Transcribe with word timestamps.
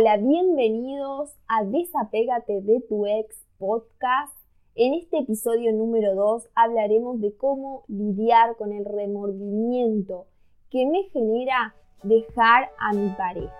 Hola, 0.00 0.16
bienvenidos 0.16 1.34
a 1.48 1.64
Desapégate 1.64 2.60
de 2.60 2.80
tu 2.88 3.04
ex 3.04 3.34
podcast. 3.58 4.32
En 4.76 4.94
este 4.94 5.18
episodio 5.18 5.72
número 5.72 6.14
2 6.14 6.50
hablaremos 6.54 7.20
de 7.20 7.36
cómo 7.36 7.82
lidiar 7.88 8.54
con 8.54 8.72
el 8.72 8.84
remordimiento 8.84 10.28
que 10.70 10.86
me 10.86 11.02
genera 11.10 11.74
dejar 12.04 12.68
a 12.78 12.92
mi 12.92 13.08
pareja. 13.08 13.52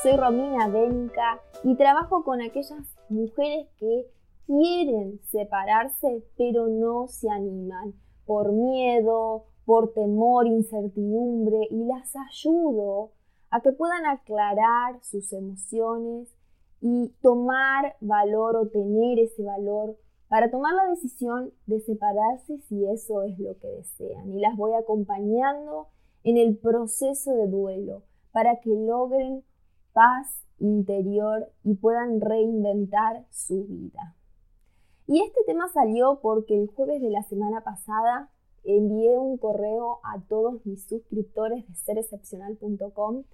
Soy 0.00 0.12
Romina 0.12 0.68
Denka 0.68 1.40
y 1.64 1.74
trabajo 1.74 2.22
con 2.22 2.40
aquellas 2.40 2.96
mujeres 3.08 3.66
que 3.80 4.06
quieren 4.46 5.20
separarse 5.24 6.24
pero 6.36 6.68
no 6.68 7.08
se 7.08 7.28
animan 7.28 7.94
por 8.24 8.52
miedo, 8.52 9.44
por 9.64 9.92
temor, 9.92 10.46
incertidumbre 10.46 11.68
y 11.70 11.84
las 11.84 12.14
ayudo 12.16 13.12
a 13.50 13.60
que 13.60 13.72
puedan 13.72 14.06
aclarar 14.06 15.02
sus 15.02 15.32
emociones 15.32 16.34
y 16.80 17.12
tomar 17.22 17.96
valor 18.00 18.56
o 18.56 18.68
tener 18.68 19.18
ese 19.18 19.42
valor 19.42 19.96
para 20.28 20.50
tomar 20.50 20.74
la 20.74 20.90
decisión 20.90 21.52
de 21.66 21.80
separarse 21.80 22.58
si 22.58 22.84
eso 22.86 23.22
es 23.22 23.38
lo 23.38 23.56
que 23.58 23.68
desean. 23.68 24.32
Y 24.32 24.40
las 24.40 24.56
voy 24.56 24.72
acompañando 24.74 25.88
en 26.24 26.36
el 26.36 26.56
proceso 26.56 27.32
de 27.32 27.46
duelo 27.46 28.02
para 28.32 28.60
que 28.60 28.70
logren 28.70 29.44
paz 29.92 30.42
interior 30.58 31.48
y 31.62 31.74
puedan 31.74 32.20
reinventar 32.20 33.24
su 33.30 33.64
vida. 33.64 34.15
Y 35.06 35.22
este 35.22 35.40
tema 35.46 35.68
salió 35.68 36.18
porque 36.20 36.60
el 36.60 36.68
jueves 36.68 37.00
de 37.00 37.10
la 37.10 37.22
semana 37.22 37.62
pasada 37.62 38.30
envié 38.64 39.16
un 39.18 39.38
correo 39.38 40.00
a 40.02 40.20
todos 40.28 40.64
mis 40.66 40.84
suscriptores 40.86 41.66
de 41.68 41.74
serexcepcional.com 41.74 43.24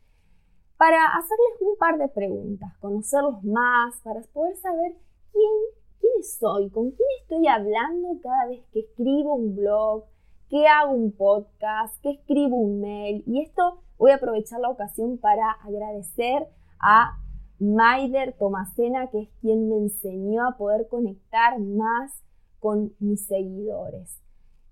para 0.77 1.07
hacerles 1.17 1.61
un 1.61 1.77
par 1.79 1.97
de 1.97 2.09
preguntas, 2.09 2.77
conocerlos 2.79 3.43
más, 3.45 4.01
para 4.03 4.21
poder 4.33 4.57
saber 4.57 4.97
quién, 5.33 5.53
quién 6.01 6.25
soy, 6.25 6.69
con 6.71 6.91
quién 6.91 7.09
estoy 7.23 7.47
hablando 7.47 8.19
cada 8.23 8.47
vez 8.47 8.63
que 8.73 8.81
escribo 8.81 9.35
un 9.35 9.55
blog, 9.55 10.05
que 10.51 10.67
hago 10.67 10.93
un 10.93 11.13
podcast, 11.13 11.99
que 12.03 12.11
escribo 12.11 12.57
un 12.57 12.81
mail. 12.81 13.23
Y 13.27 13.41
esto 13.41 13.79
voy 13.97 14.11
a 14.11 14.17
aprovechar 14.17 14.61
la 14.61 14.69
ocasión 14.69 15.17
para 15.19 15.53
agradecer 15.53 16.49
a 16.81 17.17
Maider 17.63 18.35
Tomasena, 18.37 19.07
que 19.07 19.21
es 19.21 19.29
quien 19.41 19.69
me 19.69 19.77
enseñó 19.77 20.49
a 20.49 20.57
poder 20.57 20.89
conectar 20.89 21.61
más 21.61 22.11
con 22.59 22.93
mis 22.99 23.25
seguidores. 23.25 24.21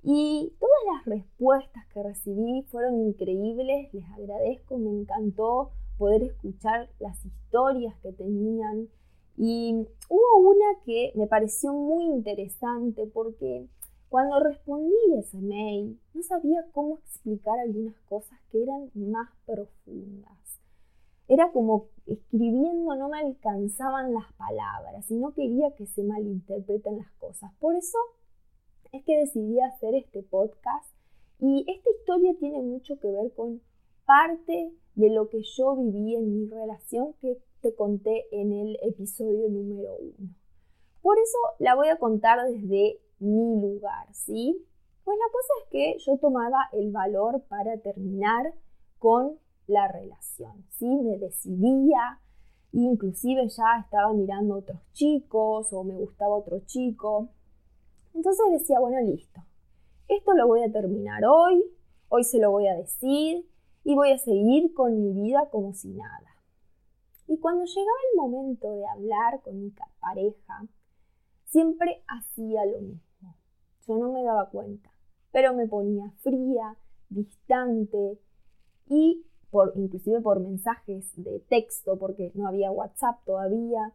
Y 0.02 0.52
todas 0.58 0.78
las 0.92 1.05
respuestas 1.05 1.86
que 1.94 2.02
recibí 2.02 2.62
fueron 2.62 3.00
increíbles, 3.06 3.94
les 3.94 4.05
agradezco, 4.11 4.77
me 4.78 4.91
encantó 4.91 5.70
poder 5.98 6.24
escuchar 6.24 6.91
las 6.98 7.24
historias 7.24 7.94
que 8.02 8.12
tenían. 8.12 8.88
Y 9.36 9.86
hubo 10.08 10.50
una 10.50 10.83
que 10.84 11.12
me 11.14 11.28
pareció 11.28 11.72
muy 11.72 12.06
interesante 12.06 13.06
porque 13.06 13.68
cuando 14.08 14.41
respondí 14.41 14.96
ese 15.16 15.38
mail 15.38 16.00
no 16.12 16.22
sabía 16.24 16.66
cómo 16.72 16.96
explicar 16.96 17.56
algunas 17.61 17.94
cosas 18.08 18.36
que 18.50 18.64
eran 18.64 18.91
más 18.94 19.28
profundas. 19.46 20.30
Era 21.31 21.53
como 21.53 21.86
escribiendo 22.06 22.97
no 22.97 23.09
me 23.09 23.20
alcanzaban 23.20 24.12
las 24.12 24.33
palabras 24.33 25.09
y 25.12 25.14
no 25.14 25.33
quería 25.33 25.70
que 25.77 25.86
se 25.86 26.03
malinterpreten 26.03 26.98
las 26.98 27.12
cosas. 27.20 27.53
Por 27.61 27.77
eso 27.77 27.98
es 28.91 29.05
que 29.05 29.17
decidí 29.17 29.61
hacer 29.61 29.95
este 29.95 30.25
podcast 30.25 30.92
y 31.39 31.64
esta 31.69 31.89
historia 31.89 32.34
tiene 32.41 32.61
mucho 32.61 32.98
que 32.98 33.12
ver 33.12 33.33
con 33.34 33.62
parte 34.06 34.73
de 34.97 35.11
lo 35.11 35.28
que 35.28 35.41
yo 35.56 35.77
viví 35.77 36.17
en 36.17 36.34
mi 36.34 36.48
relación 36.48 37.13
que 37.20 37.39
te 37.61 37.77
conté 37.77 38.27
en 38.33 38.52
el 38.52 38.77
episodio 38.83 39.48
número 39.48 39.98
uno. 40.01 40.35
Por 41.01 41.17
eso 41.17 41.39
la 41.61 41.77
voy 41.77 41.91
a 41.91 42.01
contar 42.01 42.45
desde 42.51 42.98
mi 43.20 43.61
lugar, 43.61 44.12
¿sí? 44.14 44.67
Pues 45.05 45.17
la 45.17 45.30
cosa 45.30 45.52
es 45.62 45.70
que 45.70 45.98
yo 46.05 46.18
tomaba 46.18 46.68
el 46.73 46.91
valor 46.91 47.45
para 47.48 47.79
terminar 47.79 48.52
con 48.98 49.39
la 49.70 49.89
relación, 49.89 50.64
¿sí? 50.70 50.86
Me 50.86 51.17
decidía, 51.17 52.20
inclusive 52.73 53.48
ya 53.48 53.79
estaba 53.81 54.13
mirando 54.13 54.57
otros 54.57 54.81
chicos 54.92 55.73
o 55.73 55.85
me 55.85 55.95
gustaba 55.95 56.36
otro 56.36 56.61
chico. 56.67 57.29
Entonces 58.14 58.45
decía, 58.51 58.80
bueno, 58.80 59.01
listo, 59.01 59.41
esto 60.09 60.35
lo 60.35 60.48
voy 60.48 60.63
a 60.63 60.73
terminar 60.73 61.25
hoy, 61.25 61.64
hoy 62.09 62.25
se 62.25 62.39
lo 62.39 62.51
voy 62.51 62.67
a 62.67 62.75
decir 62.75 63.48
y 63.85 63.95
voy 63.95 64.11
a 64.11 64.19
seguir 64.19 64.75
con 64.75 65.01
mi 65.01 65.13
vida 65.13 65.48
como 65.51 65.73
si 65.73 65.89
nada. 65.89 66.36
Y 67.29 67.39
cuando 67.39 67.64
llegaba 67.64 67.98
el 68.13 68.20
momento 68.20 68.73
de 68.73 68.86
hablar 68.89 69.41
con 69.42 69.61
mi 69.61 69.73
pareja, 70.01 70.67
siempre 71.45 72.03
hacía 72.09 72.67
lo 72.67 72.80
mismo. 72.80 73.36
Yo 73.86 73.98
no 73.98 74.13
me 74.13 74.25
daba 74.25 74.51
cuenta, 74.51 74.91
pero 75.30 75.55
me 75.55 75.69
ponía 75.69 76.11
fría, 76.19 76.77
distante 77.09 78.19
y 78.89 79.25
por, 79.50 79.72
inclusive 79.77 80.20
por 80.20 80.40
mensajes 80.40 81.12
de 81.16 81.40
texto, 81.48 81.98
porque 81.98 82.30
no 82.34 82.48
había 82.48 82.70
WhatsApp 82.70 83.24
todavía. 83.24 83.94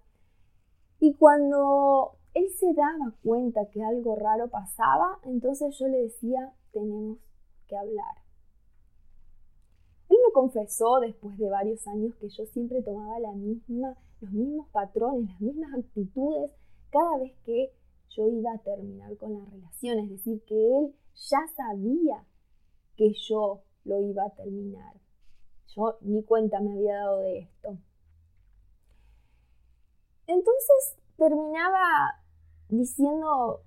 Y 0.99 1.13
cuando 1.13 2.17
él 2.33 2.49
se 2.57 2.73
daba 2.73 3.13
cuenta 3.23 3.69
que 3.69 3.83
algo 3.83 4.15
raro 4.15 4.49
pasaba, 4.49 5.19
entonces 5.23 5.77
yo 5.77 5.87
le 5.87 6.03
decía, 6.03 6.53
tenemos 6.71 7.17
que 7.67 7.77
hablar. 7.77 8.15
Él 10.09 10.17
me 10.25 10.33
confesó 10.33 10.99
después 10.99 11.37
de 11.37 11.49
varios 11.49 11.87
años 11.87 12.13
que 12.15 12.29
yo 12.29 12.45
siempre 12.45 12.81
tomaba 12.81 13.19
la 13.19 13.31
misma, 13.31 13.97
los 14.21 14.31
mismos 14.31 14.67
patrones, 14.69 15.29
las 15.31 15.41
mismas 15.41 15.73
actitudes 15.73 16.51
cada 16.91 17.17
vez 17.17 17.33
que 17.45 17.73
yo 18.09 18.27
iba 18.27 18.53
a 18.53 18.59
terminar 18.59 19.17
con 19.17 19.33
la 19.33 19.45
relación. 19.45 19.99
Es 19.99 20.09
decir, 20.09 20.41
que 20.45 20.77
él 20.77 20.95
ya 21.15 21.39
sabía 21.55 22.23
que 22.95 23.13
yo 23.27 23.63
lo 23.83 24.01
iba 24.01 24.25
a 24.25 24.29
terminar. 24.31 24.93
Yo 25.67 25.97
ni 26.01 26.23
cuenta 26.23 26.59
me 26.59 26.73
había 26.73 26.97
dado 26.97 27.19
de 27.21 27.39
esto. 27.39 27.77
Entonces 30.27 30.97
terminaba 31.17 32.21
diciendo 32.69 33.61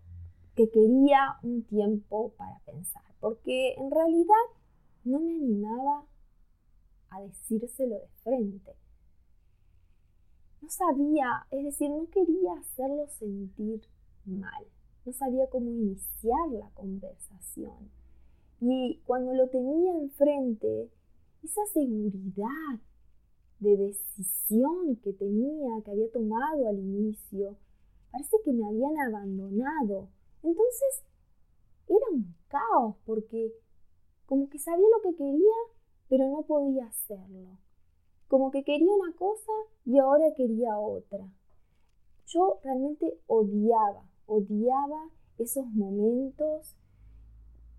que 0.54 0.70
quería 0.70 1.38
un 1.42 1.62
tiempo 1.64 2.32
para 2.36 2.58
pensar, 2.60 3.04
porque 3.20 3.74
en 3.74 3.90
realidad 3.90 4.34
no 5.04 5.20
me 5.20 5.34
animaba 5.34 6.04
a 7.10 7.20
decírselo 7.20 7.96
de 7.96 8.08
frente. 8.22 8.74
No 10.60 10.68
sabía, 10.68 11.46
es 11.50 11.64
decir, 11.64 11.90
no 11.90 12.08
quería 12.10 12.54
hacerlo 12.54 13.06
sentir 13.08 13.82
mal. 14.24 14.66
No 15.04 15.12
sabía 15.12 15.48
cómo 15.48 15.70
iniciar 15.70 16.48
la 16.50 16.68
conversación. 16.70 17.90
Y 18.60 19.00
cuando 19.06 19.32
lo 19.34 19.48
tenía 19.48 19.92
enfrente, 19.92 20.90
esa 21.42 21.64
seguridad 21.66 22.80
de 23.60 23.76
decisión 23.76 24.96
que 24.96 25.12
tenía, 25.12 25.82
que 25.84 25.90
había 25.90 26.10
tomado 26.12 26.68
al 26.68 26.78
inicio, 26.78 27.56
parece 28.10 28.36
que 28.44 28.52
me 28.52 28.66
habían 28.66 28.98
abandonado. 28.98 30.08
Entonces 30.42 31.02
era 31.88 32.06
un 32.12 32.34
caos 32.48 32.96
porque 33.04 33.52
como 34.26 34.48
que 34.48 34.58
sabía 34.58 34.86
lo 34.94 35.02
que 35.02 35.16
quería, 35.16 35.56
pero 36.08 36.28
no 36.28 36.42
podía 36.42 36.86
hacerlo. 36.86 37.58
Como 38.28 38.50
que 38.50 38.62
quería 38.62 38.92
una 38.92 39.14
cosa 39.16 39.52
y 39.86 39.98
ahora 39.98 40.34
quería 40.36 40.78
otra. 40.78 41.26
Yo 42.26 42.60
realmente 42.62 43.18
odiaba, 43.26 44.04
odiaba 44.26 45.10
esos 45.38 45.66
momentos 45.66 46.76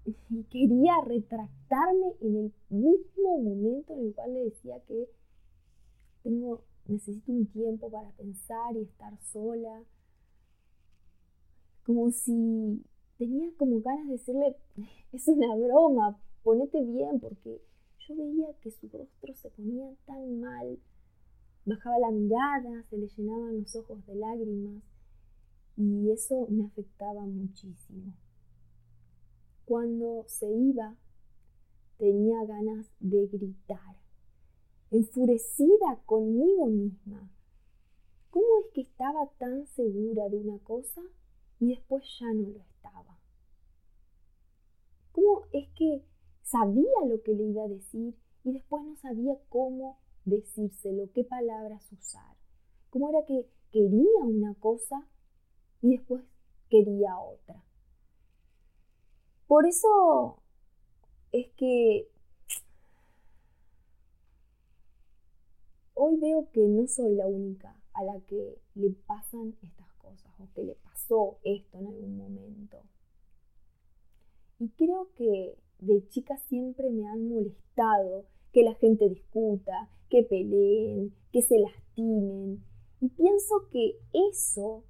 y 0.30 0.44
quería 0.46 0.94
retractarme 1.06 2.14
en 2.22 2.36
el 2.36 2.54
mismo 2.70 3.40
momento 3.40 3.94
en 3.94 4.08
el 4.08 4.14
cual 4.14 4.34
le 4.34 4.46
decía 4.46 4.80
que 4.88 5.10
tengo, 6.24 6.64
necesito 6.88 7.32
un 7.32 7.46
tiempo 7.48 7.90
para 7.90 8.12
pensar 8.12 8.76
y 8.76 8.82
estar 8.82 9.18
sola. 9.22 9.84
Como 11.84 12.12
si 12.12 12.84
tenía 13.18 13.50
como 13.58 13.82
ganas 13.82 14.08
de 14.08 14.14
decirle, 14.14 14.56
es 15.12 15.28
una 15.28 15.56
broma, 15.56 16.20
ponete 16.44 16.84
bien, 16.84 17.20
porque 17.20 17.62
yo 18.08 18.16
veía 18.16 18.48
que 18.62 18.72
su 18.72 18.88
rostro 18.90 19.34
se 19.34 19.50
ponía 19.52 19.94
tan 20.06 20.40
mal. 20.40 20.80
Bajaba 21.66 22.00
la 22.00 22.12
mirada, 22.12 22.84
se 22.90 22.98
le 22.98 23.08
llenaban 23.08 23.60
los 23.60 23.76
ojos 23.76 24.06
de 24.08 24.16
lágrimas 24.16 24.82
y 25.78 26.10
eso 26.12 26.48
me 26.50 26.66
afectaba 26.66 27.22
muchísimo. 27.26 28.14
Cuando 29.70 30.26
se 30.26 30.52
iba, 30.52 30.96
tenía 32.00 32.44
ganas 32.46 32.90
de 33.00 33.28
gritar, 33.28 33.98
enfurecida 34.90 36.02
conmigo 36.08 36.66
misma. 36.66 37.30
¿Cómo 38.32 38.48
es 38.66 38.74
que 38.74 38.82
estaba 38.82 39.28
tan 39.38 39.68
segura 39.68 40.28
de 40.28 40.38
una 40.38 40.58
cosa 40.64 41.04
y 41.60 41.68
después 41.76 42.04
ya 42.20 42.34
no 42.34 42.50
lo 42.50 42.60
estaba? 42.62 43.20
sabía 46.42 47.06
lo 47.08 47.22
que 47.22 47.36
le 47.36 47.44
iba 47.44 47.64
a 47.64 47.68
decir 47.68 48.16
y 48.44 48.52
después 48.52 48.84
no 48.84 48.96
sabía 48.96 49.38
cómo 49.50 50.00
decírselo, 50.26 51.12
qué 51.14 51.24
palabras 51.24 51.86
usar. 51.92 52.36
Cómo 52.90 53.10
era 53.10 53.24
que 53.28 53.48
quería 53.72 54.24
una 54.24 54.56
cosa 54.56 55.08
y 55.84 55.92
después 55.92 56.24
quería 56.70 57.20
otra. 57.20 57.69
Por 59.50 59.66
eso 59.66 60.44
es 61.32 61.48
que 61.58 62.08
hoy 65.96 66.20
veo 66.20 66.52
que 66.52 66.68
no 66.68 66.86
soy 66.86 67.16
la 67.16 67.26
única 67.26 67.76
a 67.94 68.04
la 68.04 68.20
que 68.28 68.62
le 68.76 68.92
pasan 69.08 69.58
estas 69.64 69.92
cosas 69.94 70.32
o 70.40 70.54
que 70.54 70.64
le 70.64 70.76
pasó 70.76 71.40
esto 71.44 71.80
en 71.80 71.88
algún 71.88 72.16
momento. 72.16 72.84
Y 74.60 74.70
creo 74.78 75.10
que 75.16 75.58
de 75.80 76.08
chica 76.10 76.38
siempre 76.38 76.92
me 76.92 77.10
han 77.10 77.28
molestado 77.28 78.28
que 78.54 78.62
la 78.62 78.76
gente 78.76 79.10
discuta, 79.10 79.90
que 80.12 80.22
peleen, 80.22 81.12
que 81.32 81.42
se 81.42 81.58
lastimen. 81.58 82.64
Y 83.02 83.10
pienso 83.10 83.68
que 83.72 83.98
eso, 84.14 84.84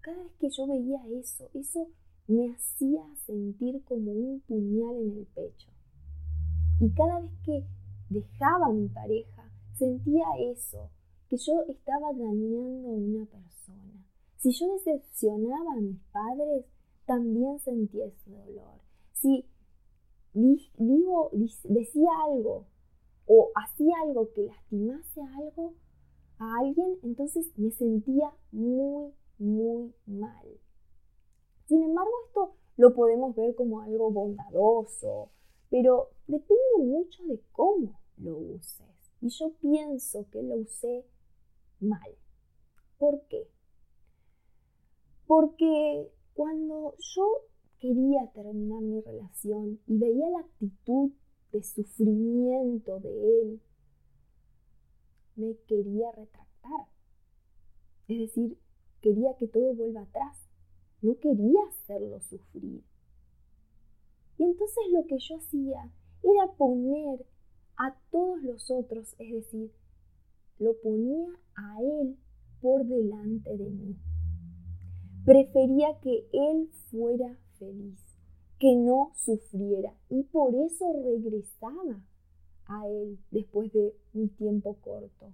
cada 0.00 0.22
vez 0.22 0.32
que 0.40 0.48
yo 0.48 0.66
veía 0.66 1.06
eso, 1.20 1.50
eso 1.52 1.90
me 2.26 2.52
hacía 2.52 3.02
sentir 3.26 3.82
como 3.84 4.12
un 4.12 4.40
puñal 4.40 4.96
en 4.96 5.18
el 5.18 5.26
pecho. 5.26 5.70
Y 6.80 6.90
cada 6.90 7.20
vez 7.20 7.32
que 7.44 7.64
dejaba 8.08 8.66
a 8.66 8.72
mi 8.72 8.88
pareja, 8.88 9.50
sentía 9.74 10.24
eso, 10.50 10.90
que 11.28 11.36
yo 11.36 11.62
estaba 11.68 12.12
dañando 12.12 12.88
a 12.88 12.92
una 12.92 13.26
persona. 13.26 14.06
Si 14.36 14.52
yo 14.52 14.72
decepcionaba 14.74 15.72
a 15.76 15.80
mis 15.80 16.00
padres, 16.12 16.64
también 17.06 17.58
sentía 17.60 18.06
ese 18.06 18.30
dolor. 18.30 18.80
Si 19.12 19.46
digo, 20.34 21.30
decía 21.64 22.08
algo 22.26 22.66
o 23.26 23.50
hacía 23.54 23.94
algo 24.02 24.32
que 24.32 24.42
lastimase 24.42 25.20
algo, 25.20 25.74
a 26.38 26.58
alguien, 26.58 26.98
entonces 27.02 27.46
me 27.56 27.70
sentía 27.70 28.34
muy, 28.50 29.12
muy 29.38 29.94
mal. 30.06 30.46
Sin 31.66 31.82
embargo, 31.82 32.10
esto 32.26 32.54
lo 32.76 32.94
podemos 32.94 33.34
ver 33.34 33.54
como 33.54 33.80
algo 33.80 34.10
bondadoso, 34.10 35.30
pero 35.70 36.10
depende 36.26 36.78
mucho 36.78 37.24
de 37.24 37.40
cómo 37.52 38.00
lo 38.18 38.36
uses. 38.36 38.86
Y 39.20 39.28
yo 39.28 39.52
pienso 39.60 40.26
que 40.30 40.42
lo 40.42 40.56
usé 40.56 41.06
mal. 41.80 42.16
¿Por 42.98 43.22
qué? 43.28 43.48
Porque 45.26 46.10
cuando 46.34 46.94
yo 46.98 47.24
quería 47.78 48.30
terminar 48.32 48.82
mi 48.82 49.00
relación 49.00 49.80
y 49.86 49.98
veía 49.98 50.30
la 50.30 50.40
actitud 50.40 51.10
de 51.52 51.62
sufrimiento 51.62 53.00
de 53.00 53.40
él, 53.40 53.62
me 55.36 55.56
quería 55.66 56.10
retractar. 56.12 56.86
Es 58.08 58.18
decir, 58.18 58.58
quería 59.00 59.36
que 59.36 59.48
todo 59.48 59.74
vuelva 59.74 60.02
atrás. 60.02 60.36
No 61.02 61.16
quería 61.18 61.60
hacerlo 61.68 62.20
sufrir. 62.20 62.82
Y 64.38 64.44
entonces 64.44 64.84
lo 64.92 65.04
que 65.06 65.18
yo 65.18 65.36
hacía 65.36 65.90
era 66.22 66.52
poner 66.56 67.26
a 67.76 67.96
todos 68.10 68.42
los 68.42 68.70
otros, 68.70 69.14
es 69.18 69.32
decir, 69.32 69.72
lo 70.58 70.74
ponía 70.80 71.28
a 71.56 71.82
él 71.82 72.16
por 72.60 72.84
delante 72.86 73.56
de 73.56 73.70
mí. 73.70 73.96
Prefería 75.24 75.98
que 76.00 76.28
él 76.32 76.70
fuera 76.90 77.36
feliz, 77.58 77.98
que 78.58 78.74
no 78.76 79.10
sufriera 79.16 79.92
y 80.08 80.22
por 80.24 80.54
eso 80.54 80.92
regresaba 80.92 82.04
a 82.66 82.86
él 82.86 83.18
después 83.30 83.72
de 83.72 83.94
un 84.14 84.28
tiempo 84.30 84.76
corto. 84.80 85.32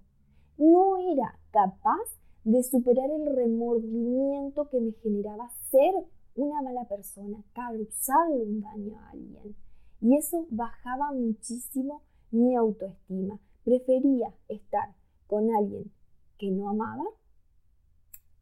No 0.56 0.96
era 1.12 1.38
capaz 1.50 2.08
de 2.48 2.62
superar 2.62 3.10
el 3.10 3.26
remordimiento 3.26 4.70
que 4.70 4.80
me 4.80 4.92
generaba 5.02 5.50
ser 5.70 5.92
una 6.34 6.62
mala 6.62 6.88
persona, 6.88 7.44
causarle 7.52 8.42
un 8.42 8.62
daño 8.62 8.98
a 8.98 9.10
alguien. 9.10 9.54
Y 10.00 10.16
eso 10.16 10.46
bajaba 10.48 11.12
muchísimo 11.12 12.00
mi 12.30 12.56
autoestima. 12.56 13.38
Prefería 13.64 14.32
estar 14.48 14.94
con 15.26 15.54
alguien 15.54 15.92
que 16.38 16.50
no 16.50 16.70
amaba 16.70 17.04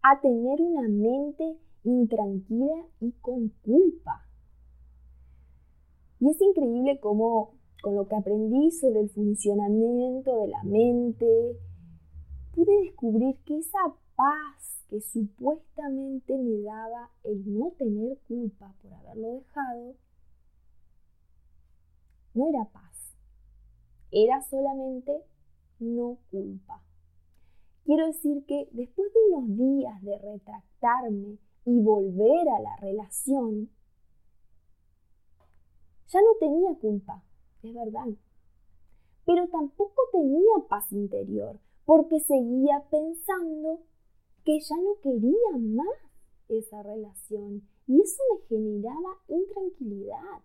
a 0.02 0.20
tener 0.20 0.60
una 0.60 0.86
mente 0.86 1.58
intranquila 1.82 2.86
y 3.00 3.10
con 3.10 3.48
culpa. 3.64 4.24
Y 6.20 6.30
es 6.30 6.40
increíble 6.40 7.00
cómo 7.00 7.54
con 7.82 7.96
lo 7.96 8.06
que 8.06 8.14
aprendí 8.14 8.70
sobre 8.70 9.00
el 9.00 9.10
funcionamiento 9.10 10.42
de 10.42 10.46
la 10.46 10.62
mente 10.62 11.58
pude 12.56 12.84
descubrir 12.84 13.36
que 13.44 13.58
esa 13.58 13.94
paz 14.16 14.82
que 14.88 15.02
supuestamente 15.02 16.38
me 16.38 16.62
daba 16.62 17.10
el 17.22 17.58
no 17.58 17.72
tener 17.72 18.18
culpa 18.26 18.74
por 18.80 18.94
haberlo 18.94 19.34
dejado, 19.34 19.94
no 22.32 22.48
era 22.48 22.64
paz, 22.64 23.14
era 24.10 24.40
solamente 24.40 25.12
no 25.80 26.16
culpa. 26.30 26.82
Quiero 27.84 28.06
decir 28.06 28.44
que 28.46 28.68
después 28.72 29.12
de 29.12 29.34
unos 29.34 29.56
días 29.58 30.02
de 30.02 30.18
retractarme 30.18 31.38
y 31.66 31.80
volver 31.82 32.48
a 32.48 32.60
la 32.60 32.76
relación, 32.76 33.68
ya 36.08 36.20
no 36.22 36.28
tenía 36.40 36.74
culpa, 36.80 37.22
es 37.62 37.74
verdad. 37.74 38.06
Pero 39.26 39.46
tampoco 39.48 40.00
tenía 40.12 40.68
paz 40.68 40.90
interior, 40.92 41.58
porque 41.86 42.20
seguía 42.20 42.84
pensando 42.90 43.80
que 44.44 44.60
ya 44.60 44.76
no 44.76 45.00
quería 45.02 45.56
más 45.56 45.86
esa 46.48 46.82
relación 46.82 47.66
y 47.86 48.00
eso 48.00 48.22
me 48.34 48.40
generaba 48.48 49.18
intranquilidad. 49.28 50.42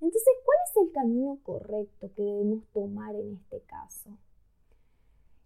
Entonces, 0.00 0.32
¿cuál 0.44 0.58
es 0.64 0.76
el 0.88 0.92
camino 0.92 1.38
correcto 1.42 2.10
que 2.16 2.22
debemos 2.22 2.64
tomar 2.72 3.14
en 3.14 3.34
este 3.34 3.60
caso? 3.66 4.10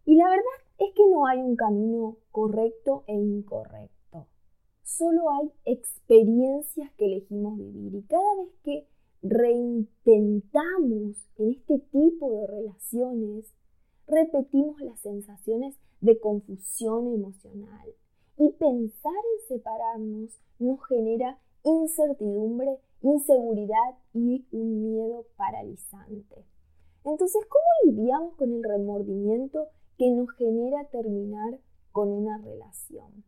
Y 0.04 0.14
la 0.14 0.28
verdad 0.28 0.44
es 0.78 0.94
que 0.94 1.06
no 1.08 1.26
hay 1.26 1.40
un 1.40 1.56
camino 1.56 2.18
correcto 2.30 3.02
e 3.08 3.14
incorrecto. 3.14 4.28
Solo 4.82 5.30
hay 5.30 5.50
experiencias 5.64 6.92
que 6.92 7.06
elegimos 7.06 7.56
vivir 7.58 7.94
y 7.96 8.02
cada 8.02 8.34
vez 8.36 8.52
que 8.62 8.86
reintentamos 9.22 11.16
en 11.36 11.50
este 11.50 11.78
tipo 11.90 12.30
de 12.30 12.46
relaciones, 12.46 13.52
repetimos 14.06 14.80
las 14.80 15.00
sensaciones 15.00 15.76
de 16.00 16.18
confusión 16.20 17.12
emocional 17.14 17.94
y 18.36 18.50
pensar 18.52 19.12
en 19.12 19.48
separarnos 19.48 20.38
nos 20.58 20.84
genera 20.86 21.38
incertidumbre, 21.62 22.78
inseguridad 23.00 23.98
y 24.12 24.46
un 24.52 24.82
miedo 24.82 25.26
paralizante. 25.36 26.44
Entonces, 27.04 27.42
¿cómo 27.48 27.92
lidiamos 27.92 28.34
con 28.36 28.52
el 28.52 28.62
remordimiento 28.62 29.68
que 29.98 30.10
nos 30.10 30.30
genera 30.32 30.84
terminar 30.88 31.58
con 31.92 32.08
una 32.08 32.38
relación? 32.38 33.24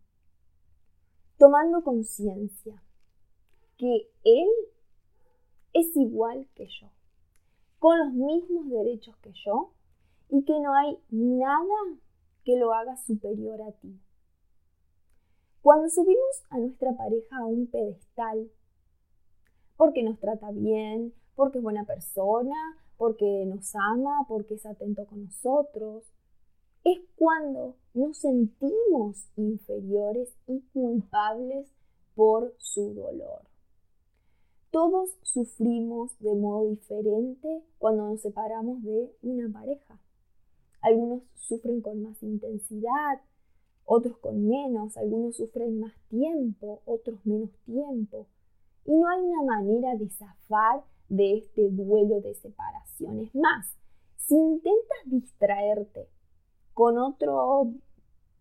Tomando 1.39 1.83
conciencia 1.83 2.83
que 3.77 4.09
él 4.25 4.49
es 5.75 5.95
igual 5.97 6.49
que 6.55 6.67
yo, 6.67 6.89
con 7.79 7.99
los 7.99 8.13
mismos 8.13 8.71
derechos 8.71 9.15
que 9.19 9.33
yo, 9.45 9.73
y 10.29 10.45
que 10.45 10.61
no 10.61 10.75
hay 10.75 10.99
nada 11.11 11.99
que 12.45 12.57
lo 12.57 12.73
haga 12.73 12.97
superior 12.97 13.61
a 13.63 13.73
ti. 13.73 14.01
Cuando 15.63 15.89
subimos 15.89 16.45
a 16.51 16.59
nuestra 16.59 16.97
pareja 16.97 17.39
a 17.39 17.47
un 17.47 17.67
pedestal, 17.67 18.51
porque 19.77 20.03
nos 20.03 20.19
trata 20.21 20.51
bien, 20.53 21.13
porque 21.35 21.59
es 21.59 21.65
buena 21.65 21.85
persona, 21.85 22.55
porque 22.97 23.45
nos 23.47 23.75
ama, 23.75 24.25
porque 24.29 24.55
es 24.55 24.65
atento 24.65 25.07
con 25.07 25.25
nosotros, 25.25 26.05
es 26.85 27.01
cuando 27.17 27.77
nos 27.95 28.17
sentimos 28.19 29.29
inferiores 29.37 30.33
y 30.47 30.61
culpables 30.73 31.67
por 32.15 32.55
su 32.59 32.95
dolor. 32.95 33.43
Todos 34.71 35.19
sufrimos 35.23 36.17
de 36.21 36.35
modo 36.35 36.69
diferente 36.69 37.65
cuando 37.79 38.09
nos 38.09 38.21
separamos 38.21 38.83
de 38.85 39.11
una 39.23 39.53
pareja. 39.53 39.99
Algunos 40.81 41.23
sufren 41.35 41.81
con 41.81 42.03
más 42.03 42.23
intensidad, 42.23 43.21
otros 43.85 44.19
con 44.19 44.47
menos, 44.49 44.97
algunos 44.97 45.37
sufren 45.37 45.81
más 45.81 45.93
tiempo, 46.09 46.83
otros 46.85 47.25
menos 47.25 47.51
tiempo. 47.65 48.27
Y 48.85 48.97
no 48.97 49.09
hay 49.09 49.21
una 49.21 49.43
manera 49.43 49.95
de 49.97 50.09
zafar 50.11 50.85
de 51.09 51.39
este 51.39 51.71
duelo 51.71 52.21
de 52.21 52.35
separación. 52.35 53.21
Es 53.21 53.35
más, 53.35 53.77
si 54.17 54.35
intentas 54.35 54.99
distraerte 55.07 56.09
con, 56.75 56.99
otro, 56.99 57.73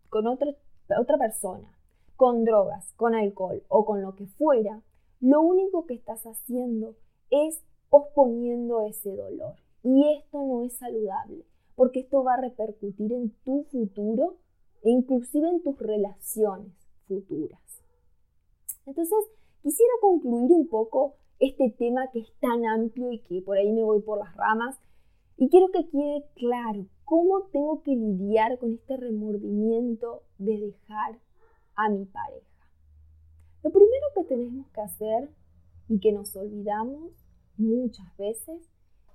con 0.10 0.28
otra 0.28 1.18
persona, 1.18 1.78
con 2.16 2.44
drogas, 2.44 2.92
con 2.96 3.16
alcohol 3.16 3.64
o 3.68 3.86
con 3.86 4.02
lo 4.02 4.16
que 4.16 4.26
fuera, 4.26 4.82
lo 5.20 5.42
único 5.42 5.86
que 5.86 5.94
estás 5.94 6.26
haciendo 6.26 6.96
es 7.30 7.64
posponiendo 7.90 8.82
ese 8.82 9.16
dolor. 9.16 9.56
Y 9.84 10.18
esto 10.18 10.40
no 10.44 10.64
es 10.64 10.74
saludable, 10.78 11.46
porque 11.76 12.02
esto 12.02 12.24
va 12.24 12.36
a 12.36 12.42
repercutir 12.42 13.12
en 13.14 13.32
tu 13.44 13.64
futuro 13.66 14.38
e 14.84 14.90
inclusive 14.90 15.50
en 15.50 15.62
tus 15.62 15.78
relaciones 15.80 16.74
futuras. 17.08 17.60
Entonces, 18.86 19.18
quisiera 19.62 19.94
concluir 20.02 20.52
un 20.52 20.68
poco 20.68 21.16
este 21.40 21.70
tema 21.72 22.10
que 22.12 22.20
es 22.20 22.32
tan 22.40 22.66
amplio 22.66 23.12
y 23.12 23.20
que 23.20 23.42
por 23.42 23.58
ahí 23.58 23.72
me 23.72 23.84
voy 23.84 24.02
por 24.02 24.20
las 24.20 24.36
ramas. 24.36 24.78
Y 25.38 25.50
quiero 25.50 25.68
que 25.72 25.90
quede 25.90 26.26
claro 26.36 26.86
cómo 27.04 27.44
tengo 27.52 27.82
que 27.84 27.92
lidiar 27.92 28.58
con 28.58 28.74
este 28.74 28.96
remordimiento 28.98 30.24
de 30.38 30.60
dejar 30.60 31.20
a 31.76 31.90
mi 31.90 32.06
pareja. 32.06 32.46
Lo 33.64 33.72
primero 33.72 34.06
que 34.16 34.24
tenemos 34.24 34.68
que 34.70 34.82
hacer 34.82 35.30
y 35.90 36.00
que 36.00 36.12
nos 36.12 36.36
olvidamos 36.36 37.12
muchas 37.58 38.16
veces 38.18 38.62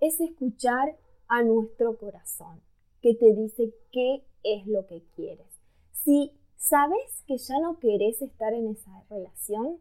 es 0.00 0.20
escuchar 0.20 0.96
a 1.30 1.44
nuestro 1.44 1.96
corazón, 1.96 2.60
que 3.00 3.14
te 3.14 3.32
dice 3.32 3.72
qué 3.92 4.25
es 4.42 4.66
lo 4.66 4.87
que 4.88 5.02
quieres. 5.14 5.46
Si 5.92 6.32
sabes 6.56 7.22
que 7.26 7.38
ya 7.38 7.58
no 7.60 7.78
querés 7.78 8.20
estar 8.20 8.52
en 8.52 8.68
esa 8.68 9.04
relación, 9.08 9.78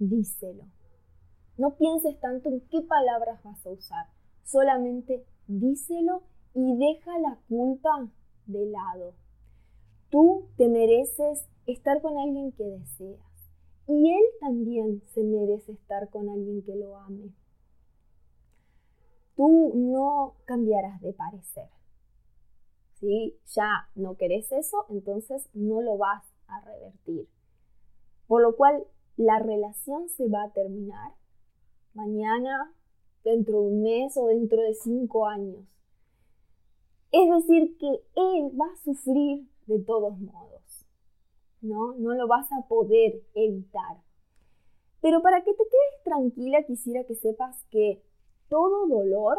díselo. 0.00 0.64
No 1.56 1.76
pienses 1.76 2.18
tanto 2.20 2.48
en 2.48 2.60
qué 2.68 2.82
palabras 2.82 3.42
vas 3.44 3.64
a 3.64 3.70
usar, 3.70 4.06
solamente 4.42 5.24
díselo 5.46 6.22
y 6.54 6.76
deja 6.76 7.18
la 7.20 7.38
culpa 7.48 8.08
de 8.46 8.66
lado. 8.66 9.14
Tú 10.10 10.48
te 10.56 10.68
mereces 10.68 11.46
estar 11.66 12.02
con 12.02 12.18
alguien 12.18 12.50
que 12.52 12.64
deseas 12.64 13.28
y 13.86 14.10
él 14.10 14.24
también 14.40 15.02
se 15.14 15.22
merece 15.22 15.72
estar 15.72 16.10
con 16.10 16.28
alguien 16.28 16.62
que 16.62 16.74
lo 16.74 16.96
ame. 16.96 17.30
Tú 19.38 19.70
no 19.72 20.34
cambiarás 20.46 21.00
de 21.00 21.12
parecer. 21.12 21.68
Si 22.94 23.38
ya 23.54 23.88
no 23.94 24.16
querés 24.16 24.50
eso, 24.50 24.84
entonces 24.88 25.48
no 25.54 25.80
lo 25.80 25.96
vas 25.96 26.24
a 26.48 26.60
revertir. 26.62 27.28
Por 28.26 28.42
lo 28.42 28.56
cual 28.56 28.84
la 29.16 29.38
relación 29.38 30.08
se 30.08 30.28
va 30.28 30.42
a 30.42 30.50
terminar 30.50 31.12
mañana, 31.94 32.74
dentro 33.22 33.60
de 33.60 33.66
un 33.68 33.82
mes 33.84 34.16
o 34.16 34.26
dentro 34.26 34.60
de 34.60 34.74
cinco 34.74 35.28
años. 35.28 35.64
Es 37.12 37.30
decir, 37.30 37.78
que 37.78 37.86
él 38.16 38.60
va 38.60 38.66
a 38.66 38.82
sufrir 38.82 39.46
de 39.66 39.78
todos 39.78 40.18
modos. 40.18 40.84
¿No? 41.60 41.94
No 41.94 42.12
lo 42.14 42.26
vas 42.26 42.50
a 42.50 42.66
poder 42.66 43.22
evitar. 43.36 43.98
Pero 45.00 45.22
para 45.22 45.44
que 45.44 45.52
te 45.52 45.62
quedes 45.62 46.02
tranquila, 46.02 46.64
quisiera 46.64 47.04
que 47.04 47.14
sepas 47.14 47.64
que 47.70 48.02
todo 48.48 48.86
dolor 48.86 49.38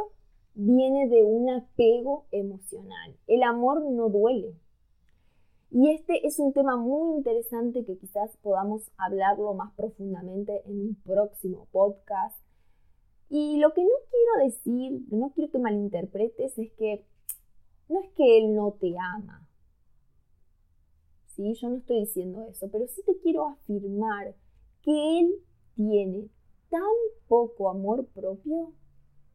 viene 0.53 1.07
de 1.07 1.23
un 1.23 1.49
apego 1.49 2.25
emocional. 2.31 3.15
El 3.27 3.43
amor 3.43 3.81
no 3.81 4.09
duele. 4.09 4.55
Y 5.71 5.91
este 5.91 6.25
es 6.25 6.39
un 6.39 6.51
tema 6.51 6.77
muy 6.77 7.17
interesante 7.17 7.85
que 7.85 7.97
quizás 7.97 8.35
podamos 8.37 8.91
hablarlo 8.97 9.53
más 9.53 9.71
profundamente 9.75 10.63
en 10.65 10.81
un 10.81 10.95
próximo 10.95 11.67
podcast. 11.71 12.39
Y 13.29 13.57
lo 13.59 13.73
que 13.73 13.83
no 13.83 13.89
quiero 14.09 14.45
decir, 14.45 15.01
no 15.11 15.31
quiero 15.31 15.51
que 15.51 15.59
malinterpretes, 15.59 16.57
es 16.57 16.71
que 16.73 17.05
no 17.87 18.01
es 18.01 18.09
que 18.13 18.39
él 18.39 18.55
no 18.55 18.71
te 18.79 18.95
ama. 18.97 19.47
¿Sí? 21.27 21.53
Yo 21.53 21.69
no 21.69 21.77
estoy 21.77 22.01
diciendo 22.01 22.43
eso, 22.49 22.67
pero 22.71 22.87
sí 22.87 23.03
te 23.05 23.17
quiero 23.19 23.45
afirmar 23.45 24.35
que 24.81 25.19
él 25.19 25.35
tiene 25.75 26.29
tan 26.69 26.81
poco 27.27 27.69
amor 27.69 28.07
propio 28.07 28.73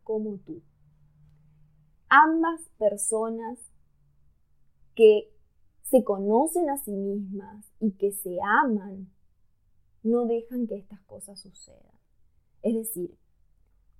como 0.05 0.39
tú. 0.39 0.63
Ambas 2.09 2.61
personas 2.79 3.59
que 4.95 5.33
se 5.83 6.05
conocen 6.05 6.71
a 6.71 6.79
sí 6.79 6.93
mismas 6.93 7.67
y 7.81 7.93
que 7.93 8.13
se 8.13 8.39
aman, 8.63 9.11
no 10.03 10.27
dejan 10.27 10.67
que 10.67 10.77
estas 10.77 11.01
cosas 11.03 11.41
sucedan. 11.41 11.99
Es 12.63 12.75
decir, 12.75 13.17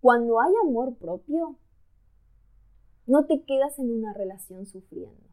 cuando 0.01 0.41
hay 0.41 0.53
amor 0.63 0.97
propio, 0.97 1.59
no 3.07 3.27
te 3.27 3.43
quedas 3.45 3.79
en 3.79 3.91
una 3.91 4.13
relación 4.15 4.67
sufriendo. 4.67 5.29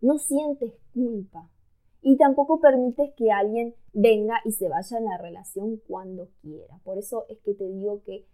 No 0.00 0.18
sientes 0.18 0.72
culpa. 0.92 1.50
Y 2.02 2.16
tampoco 2.18 2.60
permites 2.60 3.14
que 3.16 3.32
alguien 3.32 3.74
venga 3.92 4.40
y 4.44 4.52
se 4.52 4.68
vaya 4.68 4.98
en 4.98 5.06
la 5.06 5.16
relación 5.16 5.78
cuando 5.88 6.28
quiera. 6.42 6.78
Por 6.84 6.98
eso 6.98 7.24
es 7.28 7.38
que 7.40 7.54
te 7.54 7.66
digo 7.66 8.02
que 8.04 8.26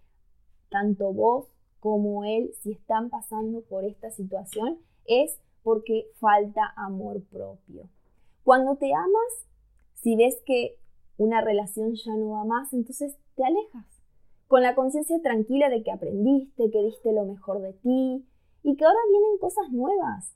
tanto 0.70 1.12
vos 1.12 1.46
como 1.80 2.24
él, 2.24 2.52
si 2.62 2.72
están 2.72 3.10
pasando 3.10 3.62
por 3.62 3.84
esta 3.84 4.10
situación, 4.10 4.78
es 5.06 5.38
porque 5.62 6.06
falta 6.18 6.72
amor 6.76 7.22
propio. 7.24 7.88
Cuando 8.44 8.76
te 8.76 8.92
amas, 8.94 9.46
si 9.94 10.16
ves 10.16 10.40
que 10.46 10.76
una 11.16 11.40
relación 11.40 11.94
ya 11.94 12.16
no 12.16 12.30
va 12.30 12.44
más, 12.44 12.72
entonces 12.72 13.16
te 13.34 13.44
alejas, 13.44 13.86
con 14.48 14.62
la 14.62 14.74
conciencia 14.74 15.20
tranquila 15.22 15.68
de 15.68 15.82
que 15.82 15.90
aprendiste, 15.90 16.70
que 16.70 16.82
diste 16.82 17.12
lo 17.12 17.24
mejor 17.24 17.60
de 17.60 17.72
ti 17.74 18.26
y 18.62 18.76
que 18.76 18.84
ahora 18.84 18.98
vienen 19.10 19.38
cosas 19.38 19.70
nuevas. 19.70 20.34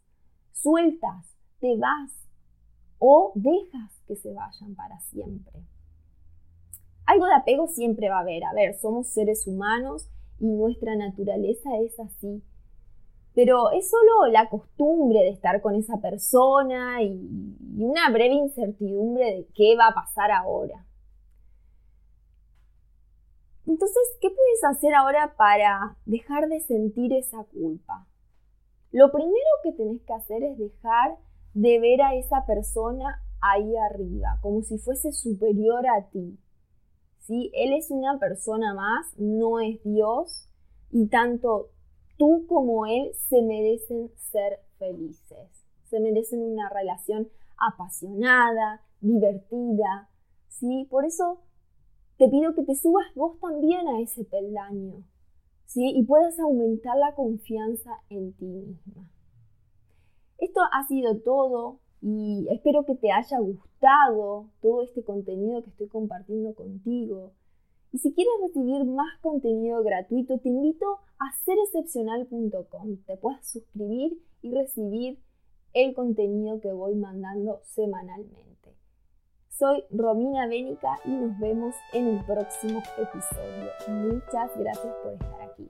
Sueltas, 0.52 1.26
te 1.60 1.76
vas 1.76 2.12
o 2.98 3.32
dejas 3.34 3.92
que 4.06 4.16
se 4.16 4.32
vayan 4.32 4.74
para 4.74 5.00
siempre. 5.00 5.62
Algo 7.06 7.26
de 7.26 7.34
apego 7.34 7.66
siempre 7.66 8.08
va 8.08 8.18
a 8.18 8.20
haber. 8.20 8.44
A 8.44 8.54
ver, 8.54 8.78
somos 8.78 9.08
seres 9.08 9.46
humanos 9.46 10.08
y 10.44 10.46
nuestra 10.46 10.94
naturaleza 10.94 11.70
es 11.78 11.98
así. 11.98 12.42
Pero 13.34 13.70
es 13.72 13.90
solo 13.90 14.30
la 14.30 14.50
costumbre 14.50 15.20
de 15.20 15.30
estar 15.30 15.62
con 15.62 15.74
esa 15.74 15.96
persona 16.02 17.02
y, 17.02 17.56
una 17.78 18.10
breve 18.10 18.34
incertidumbre 18.34 19.24
de 19.24 19.48
qué 19.54 19.74
va 19.74 19.88
a 19.88 19.94
pasar 19.94 20.30
ahora. 20.30 20.84
Entonces, 23.66 24.02
¿qué 24.20 24.28
puedes 24.28 24.64
hacer 24.64 24.94
ahora 24.94 25.34
para 25.36 25.96
dejar 26.04 26.48
de 26.48 26.60
sentir 26.60 27.14
esa 27.14 27.42
culpa? 27.44 28.06
Lo 28.92 29.10
primero 29.10 29.50
que 29.62 29.72
tenés 29.72 30.02
que 30.02 30.12
hacer 30.12 30.42
es 30.42 30.58
dejar 30.58 31.16
de 31.54 31.80
ver 31.80 32.02
a 32.02 32.14
esa 32.14 32.44
persona 32.46 33.22
ahí 33.40 33.74
arriba, 33.76 34.38
como 34.42 34.62
si 34.62 34.76
fuese 34.76 35.10
superior 35.10 35.86
a 35.88 36.10
ti. 36.10 36.38
¿Sí? 37.26 37.50
Él 37.54 37.72
es 37.72 37.90
una 37.90 38.18
persona 38.18 38.74
más, 38.74 39.18
no 39.18 39.58
es 39.58 39.82
Dios, 39.82 40.46
y 40.90 41.06
tanto 41.06 41.70
tú 42.18 42.44
como 42.46 42.84
él 42.84 43.12
se 43.14 43.40
merecen 43.40 44.10
ser 44.16 44.60
felices, 44.78 45.48
se 45.84 46.00
merecen 46.00 46.42
una 46.42 46.68
relación 46.68 47.28
apasionada, 47.56 48.82
divertida, 49.00 50.10
¿sí? 50.48 50.86
Por 50.90 51.06
eso 51.06 51.40
te 52.18 52.28
pido 52.28 52.54
que 52.54 52.62
te 52.62 52.74
subas 52.74 53.06
vos 53.14 53.38
también 53.40 53.88
a 53.88 54.00
ese 54.00 54.24
peldaño, 54.24 55.02
¿sí? 55.64 55.92
Y 55.96 56.04
puedas 56.04 56.38
aumentar 56.38 56.96
la 56.98 57.14
confianza 57.14 58.02
en 58.10 58.34
ti 58.34 58.44
misma. 58.44 59.08
Esto 60.38 60.60
ha 60.72 60.86
sido 60.86 61.18
todo 61.20 61.80
y 62.06 62.46
espero 62.50 62.84
que 62.84 62.96
te 62.96 63.10
haya 63.10 63.38
gustado 63.38 64.50
todo 64.60 64.82
este 64.82 65.02
contenido 65.02 65.62
que 65.62 65.70
estoy 65.70 65.88
compartiendo 65.88 66.54
contigo. 66.54 67.32
Y 67.92 67.98
si 67.98 68.12
quieres 68.12 68.34
recibir 68.42 68.84
más 68.84 69.18
contenido 69.22 69.82
gratuito, 69.82 70.38
te 70.38 70.50
invito 70.50 70.84
a 71.18 71.32
serexcepcional.com. 71.46 72.96
Te 73.06 73.16
puedes 73.16 73.46
suscribir 73.46 74.18
y 74.42 74.52
recibir 74.52 75.18
el 75.72 75.94
contenido 75.94 76.60
que 76.60 76.72
voy 76.72 76.94
mandando 76.94 77.62
semanalmente. 77.64 78.76
Soy 79.48 79.84
Romina 79.90 80.46
Bénica 80.46 80.98
y 81.06 81.10
nos 81.10 81.38
vemos 81.38 81.74
en 81.94 82.08
el 82.08 82.24
próximo 82.26 82.82
episodio. 82.98 83.70
Muchas 83.88 84.54
gracias 84.58 84.94
por 85.02 85.14
estar 85.14 85.40
aquí. 85.40 85.66